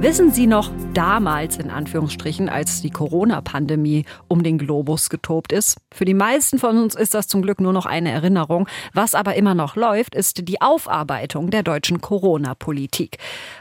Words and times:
Wissen 0.00 0.32
Sie 0.32 0.46
noch 0.46 0.70
damals 0.94 1.58
in 1.58 1.68
Anführungsstrichen, 1.68 2.48
als 2.48 2.80
die 2.80 2.88
Corona-Pandemie 2.88 4.06
um 4.28 4.42
den 4.42 4.56
Globus 4.56 5.10
getobt 5.10 5.52
ist? 5.52 5.76
Für 5.92 6.06
die 6.06 6.14
meisten 6.14 6.58
von 6.58 6.78
uns 6.78 6.94
ist 6.94 7.12
das 7.12 7.28
zum 7.28 7.42
Glück 7.42 7.60
nur 7.60 7.74
noch 7.74 7.84
eine 7.84 8.10
Erinnerung. 8.10 8.66
Was 8.94 9.14
aber 9.14 9.34
immer 9.34 9.54
noch 9.54 9.76
läuft, 9.76 10.14
ist 10.14 10.48
die 10.48 10.62
Aufarbeitung 10.62 11.50
der 11.50 11.62
deutschen 11.62 12.00
Corona-Politik. 12.00 13.18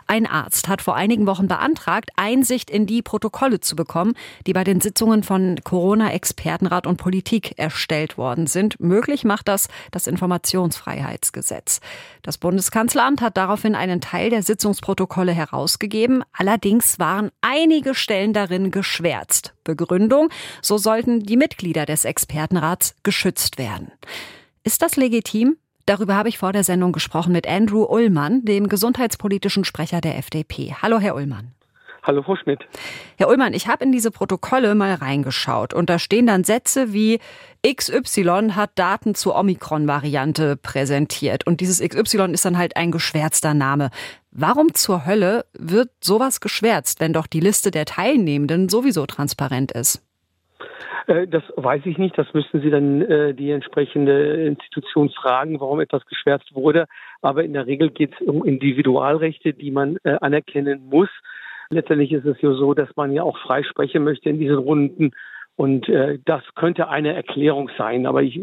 Ein 0.07 0.25
Arzt 0.25 0.69
hat 0.69 0.81
vor 0.81 0.95
einigen 0.95 1.27
Wochen 1.27 1.49
beantragt, 1.49 2.11
Einsicht 2.15 2.69
in 2.69 2.85
die 2.85 3.01
Protokolle 3.01 3.59
zu 3.59 3.75
bekommen, 3.75 4.13
die 4.47 4.53
bei 4.53 4.63
den 4.63 4.79
Sitzungen 4.79 5.23
von 5.23 5.59
Corona-Expertenrat 5.65 6.87
und 6.87 6.95
Politik 6.95 7.59
erstellt 7.59 8.17
worden 8.17 8.47
sind. 8.47 8.79
Möglich 8.79 9.25
macht 9.25 9.49
das 9.49 9.67
das 9.91 10.07
Informationsfreiheitsgesetz. 10.07 11.81
Das 12.21 12.37
Bundeskanzleramt 12.37 13.19
hat 13.19 13.35
daraufhin 13.35 13.75
einen 13.75 13.99
Teil 13.99 14.29
der 14.29 14.41
Sitzungsprotokolle 14.41 15.33
herausgegeben. 15.33 16.23
Allerdings 16.31 16.99
waren 16.99 17.31
einige 17.41 17.95
Stellen 17.95 18.33
darin 18.33 18.71
geschwärzt. 18.71 19.53
Begründung, 19.63 20.29
so 20.61 20.77
sollten 20.77 21.21
die 21.21 21.37
Mitglieder 21.37 21.85
des 21.85 22.05
Expertenrats 22.05 22.95
geschützt 23.03 23.57
werden. 23.57 23.91
Ist 24.63 24.81
das 24.81 24.95
legitim? 24.95 25.57
Darüber 25.85 26.15
habe 26.15 26.29
ich 26.29 26.37
vor 26.37 26.53
der 26.53 26.63
Sendung 26.63 26.91
gesprochen 26.91 27.31
mit 27.31 27.47
Andrew 27.47 27.83
Ullmann, 27.83 28.45
dem 28.45 28.67
gesundheitspolitischen 28.69 29.65
Sprecher 29.65 30.01
der 30.01 30.17
FDP. 30.17 30.75
Hallo, 30.81 30.99
Herr 30.99 31.15
Ullmann. 31.15 31.53
Hallo, 32.03 32.23
Frau 32.23 32.35
Schmidt. 32.35 32.59
Herr 33.17 33.29
Ullmann, 33.29 33.53
ich 33.53 33.67
habe 33.67 33.83
in 33.83 33.91
diese 33.91 34.11
Protokolle 34.11 34.75
mal 34.75 34.93
reingeschaut 34.93 35.73
und 35.73 35.89
da 35.89 35.99
stehen 35.99 36.27
dann 36.27 36.43
Sätze 36.43 36.93
wie 36.93 37.19
XY 37.67 38.51
hat 38.55 38.71
Daten 38.75 39.15
zur 39.15 39.37
Omikron-Variante 39.37 40.55
präsentiert 40.55 41.45
und 41.45 41.59
dieses 41.59 41.81
XY 41.81 42.31
ist 42.31 42.45
dann 42.45 42.57
halt 42.57 42.77
ein 42.77 42.91
geschwärzter 42.91 43.53
Name. 43.53 43.89
Warum 44.31 44.73
zur 44.73 45.05
Hölle 45.05 45.45
wird 45.53 45.89
sowas 46.01 46.39
geschwärzt, 46.39 47.01
wenn 47.01 47.13
doch 47.13 47.27
die 47.27 47.41
Liste 47.41 47.71
der 47.71 47.85
Teilnehmenden 47.85 48.69
sowieso 48.69 49.05
transparent 49.05 49.71
ist? 49.71 50.05
Äh, 51.09 51.27
das 51.27 51.43
weiß 51.55 51.85
ich 51.85 51.97
nicht. 51.97 52.17
Das 52.17 52.33
müssten 52.33 52.61
Sie 52.61 52.69
dann 52.69 53.01
äh, 53.01 53.33
die 53.33 53.51
entsprechende 53.51 54.45
Institution 54.45 55.09
fragen, 55.09 55.59
warum 55.59 55.79
etwas 55.79 56.05
geschwärzt 56.05 56.53
wurde. 56.53 56.85
Aber 57.21 57.43
in 57.43 57.53
der 57.53 57.65
Regel 57.65 57.89
geht 57.89 58.13
es 58.13 58.27
um 58.27 58.45
Individualrechte, 58.45 59.53
die 59.53 59.71
man 59.71 59.97
äh, 60.03 60.17
anerkennen 60.21 60.87
muss. 60.89 61.09
Letztendlich 61.71 62.11
ist 62.11 62.25
es 62.25 62.41
ja 62.41 62.51
so, 62.53 62.73
dass 62.73 62.89
man 62.95 63.11
ja 63.11 63.23
auch 63.23 63.37
frei 63.37 63.61
sprechen 63.63 64.03
möchte 64.03 64.29
in 64.29 64.39
diesen 64.39 64.57
Runden. 64.57 65.11
Und 65.55 65.87
äh, 65.87 66.17
das 66.25 66.41
könnte 66.55 66.87
eine 66.87 67.13
Erklärung 67.13 67.69
sein. 67.77 68.07
Aber 68.07 68.23
ich, 68.23 68.39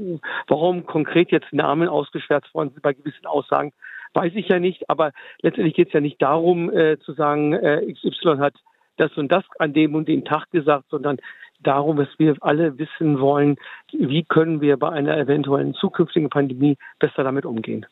warum 0.47 0.87
konkret 0.87 1.33
jetzt 1.33 1.53
Namen 1.53 1.89
ausgeschwärzt 1.89 2.55
worden 2.55 2.71
sind 2.71 2.83
bei 2.83 2.93
gewissen 2.93 3.27
Aussagen, 3.27 3.73
weiß 4.15 4.33
ich 4.37 4.49
ja 4.49 4.61
nicht. 4.61 4.89
Aber 4.89 5.11
letztendlich 5.43 5.75
geht 5.75 5.89
es 5.89 5.95
ja 5.95 6.01
nicht 6.01 6.23
darum, 6.23 6.71
äh, 6.71 6.99
zu 7.01 7.15
sagen, 7.15 7.53
äh, 7.53 7.93
XY 7.93 8.37
hat 8.39 8.55
das 8.97 9.17
und 9.17 9.33
das 9.33 9.45
an 9.59 9.73
dem 9.73 9.95
und 9.95 10.09
dem 10.09 10.25
Tag 10.25 10.51
gesagt, 10.51 10.85
sondern 10.91 11.19
darum, 11.61 11.97
dass 11.97 12.09
wir 12.19 12.37
alle 12.41 12.79
wissen 12.79 13.19
wollen, 13.19 13.57
wie 13.93 14.23
können 14.25 14.61
wir 14.61 14.77
bei 14.77 14.91
einer 14.91 15.17
eventuellen 15.17 15.75
zukünftigen 15.75 16.31
Pandemie 16.31 16.77
besser 16.99 17.25
damit 17.25 17.45
umgehen. 17.45 17.87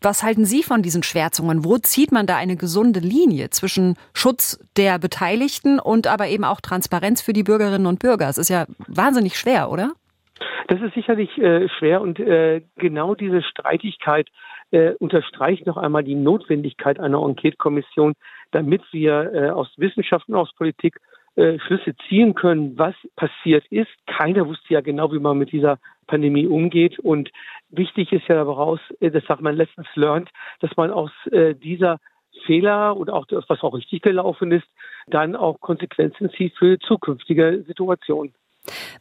Was 0.00 0.22
halten 0.22 0.44
Sie 0.44 0.62
von 0.62 0.82
diesen 0.82 1.02
Schwärzungen? 1.02 1.64
Wo 1.64 1.76
zieht 1.78 2.12
man 2.12 2.26
da 2.26 2.36
eine 2.36 2.56
gesunde 2.56 3.00
Linie 3.00 3.50
zwischen 3.50 3.96
Schutz 4.14 4.58
der 4.76 4.98
Beteiligten 4.98 5.80
und 5.80 6.06
aber 6.06 6.28
eben 6.28 6.44
auch 6.44 6.60
Transparenz 6.60 7.20
für 7.20 7.32
die 7.32 7.42
Bürgerinnen 7.42 7.86
und 7.86 7.98
Bürger? 7.98 8.28
Es 8.28 8.38
ist 8.38 8.48
ja 8.48 8.66
wahnsinnig 8.86 9.36
schwer, 9.36 9.70
oder? 9.70 9.92
Das 10.68 10.80
ist 10.82 10.94
sicherlich 10.94 11.36
äh, 11.38 11.68
schwer 11.78 12.00
und 12.00 12.20
äh, 12.20 12.62
genau 12.76 13.14
diese 13.14 13.42
Streitigkeit 13.42 14.28
äh, 14.70 14.92
unterstreicht 14.98 15.66
noch 15.66 15.78
einmal 15.78 16.04
die 16.04 16.14
Notwendigkeit 16.14 17.00
einer 17.00 17.22
Enquete-Kommission, 17.22 18.14
damit 18.50 18.82
wir 18.92 19.32
äh, 19.32 19.50
aus 19.50 19.68
Wissenschaft 19.78 20.28
und 20.28 20.36
aus 20.36 20.52
Politik 20.54 21.00
äh, 21.38 21.60
Schlüsse 21.60 21.94
ziehen 22.08 22.34
können, 22.34 22.76
was 22.76 22.96
passiert 23.14 23.64
ist. 23.70 23.90
Keiner 24.08 24.48
wusste 24.48 24.74
ja 24.74 24.80
genau, 24.80 25.12
wie 25.12 25.20
man 25.20 25.38
mit 25.38 25.52
dieser 25.52 25.78
Pandemie 26.08 26.48
umgeht. 26.48 26.98
Und 26.98 27.30
wichtig 27.68 28.10
ist 28.10 28.26
ja 28.26 28.34
daraus, 28.34 28.80
äh, 28.98 29.12
das 29.12 29.22
sagt 29.26 29.40
man 29.40 29.54
Lessons 29.54 29.86
learned, 29.94 30.28
dass 30.58 30.76
man 30.76 30.90
aus 30.90 31.12
äh, 31.30 31.54
dieser 31.54 32.00
Fehler 32.44 32.96
und 32.96 33.08
auch 33.08 33.24
das, 33.26 33.44
was 33.46 33.62
auch 33.62 33.74
richtig 33.74 34.02
gelaufen 34.02 34.50
ist, 34.50 34.66
dann 35.06 35.36
auch 35.36 35.60
Konsequenzen 35.60 36.28
zieht 36.36 36.56
für 36.56 36.76
zukünftige 36.80 37.62
Situationen. 37.68 38.34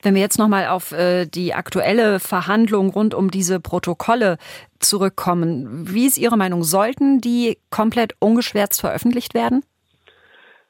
Wenn 0.03 0.13
wir 0.13 0.21
jetzt 0.21 0.37
nochmal 0.37 0.67
auf 0.67 0.93
die 0.95 1.53
aktuelle 1.53 2.19
Verhandlung 2.19 2.89
rund 2.89 3.13
um 3.13 3.29
diese 3.29 3.59
Protokolle 3.59 4.37
zurückkommen, 4.79 5.93
wie 5.93 6.05
ist 6.05 6.17
Ihre 6.17 6.37
Meinung? 6.37 6.63
Sollten 6.63 7.19
die 7.19 7.57
komplett 7.69 8.13
ungeschwärzt 8.19 8.79
veröffentlicht 8.79 9.33
werden? 9.33 9.63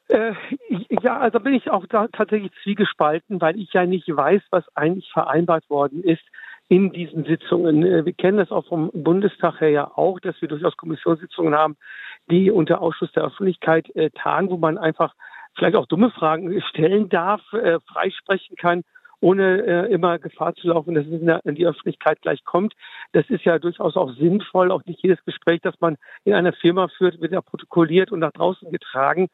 Äh, 0.08 0.32
ja, 1.02 1.18
also 1.18 1.38
bin 1.40 1.54
ich 1.54 1.70
auch 1.70 1.86
da 1.86 2.08
tatsächlich 2.08 2.52
zwiegespalten, 2.62 3.40
weil 3.40 3.58
ich 3.58 3.72
ja 3.72 3.84
nicht 3.84 4.08
weiß, 4.08 4.42
was 4.50 4.64
eigentlich 4.74 5.10
vereinbart 5.12 5.68
worden 5.68 6.02
ist 6.02 6.22
in 6.68 6.92
diesen 6.92 7.24
Sitzungen. 7.24 7.84
Äh, 7.84 8.04
wir 8.04 8.12
kennen 8.14 8.38
das 8.38 8.50
auch 8.50 8.66
vom 8.66 8.90
Bundestag 8.92 9.60
her 9.60 9.70
ja 9.70 9.90
auch, 9.96 10.18
dass 10.20 10.40
wir 10.40 10.48
durchaus 10.48 10.76
Kommissionssitzungen 10.76 11.54
haben, 11.54 11.76
die 12.30 12.50
unter 12.50 12.80
Ausschuss 12.80 13.12
der 13.12 13.24
Öffentlichkeit 13.24 13.94
äh, 13.96 14.10
tagen, 14.10 14.50
wo 14.50 14.56
man 14.56 14.78
einfach 14.78 15.14
vielleicht 15.56 15.76
auch 15.76 15.86
dumme 15.86 16.10
Fragen 16.10 16.60
stellen 16.62 17.08
darf, 17.08 17.42
äh, 17.52 17.78
freisprechen 17.80 18.56
kann 18.56 18.84
ohne 19.20 19.62
äh, 19.62 19.92
immer 19.92 20.18
Gefahr 20.18 20.54
zu 20.54 20.68
laufen, 20.68 20.94
dass 20.94 21.06
es 21.06 21.20
in, 21.20 21.26
der, 21.26 21.44
in, 21.44 21.54
die 21.54 21.66
Öffentlichkeit 21.66 22.20
gleich 22.22 22.44
kommt. 22.44 22.74
Das 23.12 23.28
ist 23.28 23.44
ja 23.44 23.58
durchaus 23.58 23.96
auch 23.96 24.12
sinnvoll. 24.14 24.70
Auch 24.70 24.84
nicht 24.84 25.02
jedes 25.02 25.22
Gespräch, 25.24 25.60
das 25.62 25.74
man 25.80 25.96
in 26.24 26.34
einer 26.34 26.52
Firma 26.52 26.88
führt, 26.88 27.20
wird 27.20 27.32
ja 27.32 27.40
protokolliert 27.40 28.12
und 28.12 28.20
nach 28.20 28.32
draußen 28.32 28.70
getragen. 28.70 29.28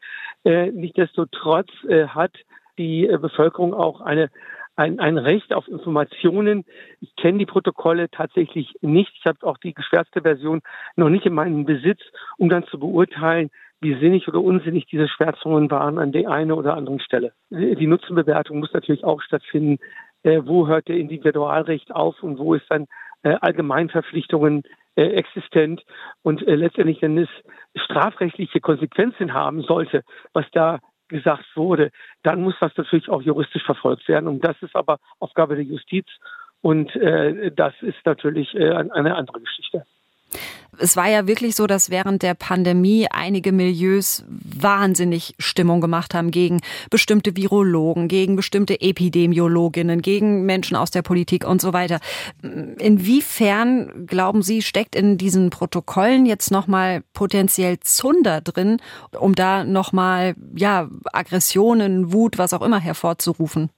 Äh, 0.45 0.71
Nichtsdestotrotz 0.71 1.69
äh, 1.89 2.07
hat 2.09 2.33
die 2.79 3.07
äh, 3.07 3.19
Bevölkerung 3.19 3.75
auch 3.75 4.01
eine 4.01 4.31
ein, 4.77 4.99
ein 4.99 5.19
Recht 5.19 5.53
auf 5.53 5.69
Informationen. 5.69 6.65
Ich 7.01 7.15
kenne 7.17 7.39
die 7.39 7.47
Protokolle 7.47 8.11
tatsächlich 8.11 8.75
nicht. 8.81 9.13
Ich 9.19 9.25
habe 9.27 9.47
auch 9.47 9.59
die 9.59 9.73
geschwärzte 9.73 10.23
Version 10.23 10.63
noch 10.97 11.11
nicht 11.11 11.27
in 11.27 11.35
meinem 11.35 11.65
Besitz, 11.65 12.01
um 12.39 12.49
dann 12.49 12.67
zu 12.67 12.79
beurteilen, 12.79 13.51
wie 13.81 13.95
sinnig 13.99 14.29
oder 14.29 14.41
unsinnig 14.41 14.87
diese 14.87 15.09
Schwärzungen 15.09 15.71
waren 15.71 15.99
an 15.99 16.13
der 16.13 16.31
einen 16.31 16.53
oder 16.53 16.75
anderen 16.75 17.01
Stelle. 17.01 17.33
Die 17.51 17.87
Nutzenbewertung 17.87 18.61
muss 18.61 18.73
natürlich 18.73 19.05
auch 19.05 19.21
stattfinden. 19.23 19.79
Äh, 20.25 20.41
wo 20.47 20.67
hört 20.67 20.89
der 20.89 20.97
Individualrecht 20.97 21.95
auf 21.95 22.23
und 22.23 22.39
wo 22.39 22.55
ist 22.55 22.65
dann 22.71 22.87
äh, 23.25 23.37
Allgemeinverpflichtungen 23.41 24.63
äh, 24.97 25.03
existent 25.03 25.83
und 26.23 26.47
äh, 26.47 26.55
letztendlich, 26.55 27.03
wenn 27.03 27.19
es 27.19 27.29
strafrechtliche 27.77 28.61
Konsequenzen 28.61 29.35
haben 29.35 29.63
sollte, 29.63 30.03
was 30.33 30.47
da 30.53 30.79
gesagt 31.09 31.45
wurde, 31.57 31.91
dann 32.23 32.41
muss 32.41 32.55
das 32.61 32.75
natürlich 32.77 33.11
auch 33.11 33.21
juristisch 33.21 33.65
verfolgt 33.65 34.09
werden. 34.09 34.29
Und 34.29 34.43
das 34.45 34.57
ist 34.63 34.75
aber 34.75 34.99
Aufgabe 35.19 35.57
der 35.57 35.65
Justiz 35.65 36.07
und 36.63 36.97
äh, 36.97 37.53
das 37.53 37.75
ist 37.83 37.99
natürlich 38.07 38.55
äh, 38.55 38.71
eine 38.73 39.17
andere 39.17 39.41
Geschichte. 39.41 39.85
Es 40.79 40.97
war 40.97 41.09
ja 41.09 41.27
wirklich 41.27 41.55
so, 41.55 41.67
dass 41.67 41.91
während 41.91 42.23
der 42.23 42.35
Pandemie 42.35 43.07
einige 43.11 43.53
Milieus 43.53 44.25
wahnsinnig 44.29 45.35
Stimmung 45.39 45.81
gemacht 45.81 46.15
haben 46.15 46.31
gegen 46.31 46.61
bestimmte 46.91 47.37
Virologen, 47.37 48.09
gegen 48.09 48.37
bestimmte 48.37 48.81
Epidemiologinnen, 48.81 50.03
gegen 50.03 50.45
Menschen 50.45 50.77
aus 50.77 50.91
der 50.91 51.03
Politik 51.03 51.47
und 51.47 51.61
so 51.61 51.73
weiter. 51.73 52.01
Inwiefern, 52.43 54.07
glauben 54.07 54.43
Sie, 54.43 54.63
steckt 54.63 54.97
in 54.97 55.19
diesen 55.19 55.51
Protokollen 55.51 56.27
jetzt 56.27 56.51
nochmal 56.51 57.03
potenziell 57.13 57.79
Zunder 57.81 58.41
drin, 58.41 58.79
um 59.19 59.35
da 59.35 59.65
nochmal, 59.65 60.35
ja, 60.57 60.89
Aggressionen, 61.13 62.13
Wut, 62.13 62.39
was 62.39 62.53
auch 62.53 62.63
immer 62.63 62.81
hervorzurufen? 62.81 63.71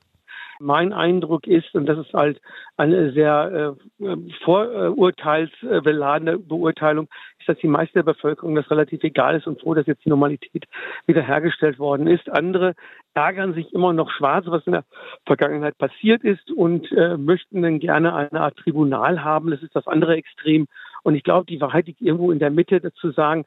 Mein 0.59 0.92
Eindruck 0.92 1.47
ist, 1.47 1.75
und 1.75 1.86
das 1.86 1.98
ist 1.98 2.13
halt 2.13 2.41
eine 2.77 3.13
sehr 3.13 3.77
äh, 4.01 4.16
vorurteilsbeladene 4.45 6.39
Beurteilung, 6.39 7.09
ist, 7.39 7.48
dass 7.48 7.59
die 7.59 7.69
meiste 7.69 7.95
der 7.95 8.13
Bevölkerung 8.13 8.54
das 8.54 8.71
relativ 8.71 9.03
egal 9.03 9.36
ist 9.36 9.47
und 9.47 9.60
froh, 9.60 9.75
dass 9.75 9.86
jetzt 9.86 10.04
die 10.04 10.10
Normalität 10.10 10.65
wiederhergestellt 11.07 11.78
worden 11.78 12.07
ist. 12.07 12.28
Andere 12.30 12.75
ärgern 13.15 13.54
sich 13.54 13.72
immer 13.72 13.92
noch 13.92 14.10
schwarz, 14.10 14.47
was 14.48 14.66
in 14.66 14.72
der 14.72 14.84
Vergangenheit 15.25 15.78
passiert 15.78 16.22
ist 16.25 16.51
und 16.51 16.91
äh, 16.92 17.16
möchten 17.16 17.63
dann 17.63 17.78
gerne 17.78 18.15
eine 18.15 18.41
Art 18.41 18.57
Tribunal 18.57 19.25
haben. 19.25 19.51
Das 19.51 19.63
ist 19.63 19.75
das 19.75 19.86
andere 19.86 20.16
Extrem. 20.16 20.66
Und 21.03 21.15
ich 21.15 21.22
glaube, 21.22 21.47
die 21.47 21.60
Wahrheit 21.60 21.86
liegt 21.86 22.01
irgendwo 22.01 22.33
in 22.33 22.41
der 22.41 22.51
Mitte, 22.51 22.80
zu 22.95 23.13
sagen, 23.13 23.45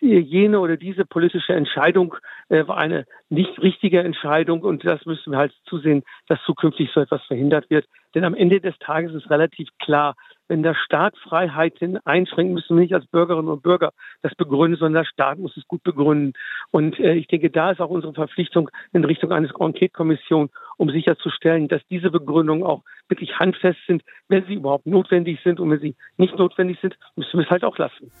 jene 0.00 0.60
oder 0.60 0.76
diese 0.76 1.04
politische 1.04 1.54
Entscheidung 1.54 2.14
äh, 2.48 2.66
war 2.66 2.76
eine 2.76 3.06
nicht 3.28 3.60
richtige 3.62 4.00
Entscheidung 4.00 4.62
und 4.62 4.84
das 4.84 5.04
müssen 5.06 5.32
wir 5.32 5.38
halt 5.38 5.54
zusehen, 5.66 6.02
dass 6.28 6.38
zukünftig 6.44 6.90
so 6.94 7.00
etwas 7.00 7.22
verhindert 7.24 7.70
wird. 7.70 7.86
Denn 8.14 8.24
am 8.24 8.34
Ende 8.34 8.60
des 8.60 8.78
Tages 8.78 9.12
ist 9.14 9.30
relativ 9.30 9.68
klar, 9.80 10.14
wenn 10.46 10.62
der 10.62 10.74
Staat 10.74 11.16
Freiheiten 11.18 11.98
einschränkt, 12.04 12.52
müssen 12.52 12.76
wir 12.76 12.82
nicht 12.82 12.94
als 12.94 13.06
Bürgerinnen 13.06 13.48
und 13.48 13.62
Bürger 13.62 13.92
das 14.22 14.34
begründen, 14.34 14.78
sondern 14.78 15.02
der 15.02 15.08
Staat 15.08 15.38
muss 15.38 15.56
es 15.56 15.66
gut 15.66 15.82
begründen. 15.82 16.34
Und 16.70 16.98
äh, 17.00 17.14
ich 17.14 17.26
denke, 17.28 17.50
da 17.50 17.70
ist 17.70 17.80
auch 17.80 17.88
unsere 17.88 18.12
Verpflichtung 18.12 18.70
in 18.92 19.04
Richtung 19.04 19.32
eines 19.32 19.52
Enquete-Kommission, 19.58 20.50
um 20.76 20.90
sicherzustellen, 20.90 21.68
dass 21.68 21.82
diese 21.88 22.10
Begründungen 22.10 22.62
auch 22.62 22.82
wirklich 23.08 23.38
handfest 23.38 23.80
sind, 23.86 24.02
wenn 24.28 24.44
sie 24.44 24.54
überhaupt 24.54 24.86
notwendig 24.86 25.40
sind. 25.42 25.60
Und 25.60 25.70
wenn 25.70 25.80
sie 25.80 25.96
nicht 26.18 26.38
notwendig 26.38 26.78
sind, 26.80 26.96
müssen 27.16 27.38
wir 27.38 27.44
es 27.44 27.50
halt 27.50 27.64
auch 27.64 27.78
lassen. 27.78 28.12